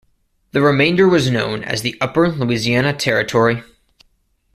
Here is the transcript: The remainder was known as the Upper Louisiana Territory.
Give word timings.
The 0.51 0.63
remainder 0.63 1.07
was 1.07 1.29
known 1.29 1.63
as 1.63 1.83
the 1.83 1.95
Upper 2.01 2.27
Louisiana 2.27 2.91
Territory. 2.91 3.61